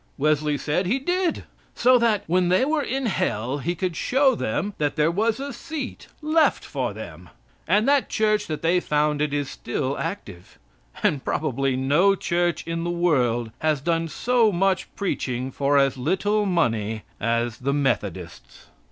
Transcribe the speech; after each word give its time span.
Wesley 0.17 0.57
said 0.57 0.87
He 0.87 0.97
did. 0.97 1.43
So 1.75 1.99
that, 1.99 2.23
when 2.25 2.49
they 2.49 2.65
were 2.65 2.81
in 2.81 3.05
hell, 3.05 3.59
he 3.59 3.75
could 3.75 3.95
show 3.95 4.33
them 4.33 4.73
that 4.79 4.95
there 4.95 5.11
was 5.11 5.39
a 5.39 5.53
seat 5.53 6.07
left 6.23 6.65
for 6.65 6.91
them. 6.91 7.29
And 7.67 7.87
that 7.87 8.09
Church 8.09 8.47
that 8.47 8.63
they 8.63 8.79
founded 8.79 9.31
is 9.31 9.47
still 9.47 9.95
active. 9.99 10.57
And 11.03 11.23
probably 11.23 11.75
no 11.75 12.15
Church 12.15 12.65
in 12.65 12.83
the 12.83 12.89
world 12.89 13.51
has 13.59 13.79
done 13.79 14.07
so 14.07 14.51
much 14.51 14.87
preaching 14.95 15.51
for 15.51 15.77
as 15.77 15.97
little 15.97 16.47
money 16.47 17.03
as 17.19 17.59
the 17.59 17.71
Methodists. 17.73 18.69